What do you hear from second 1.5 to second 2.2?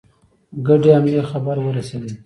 ورسېدی.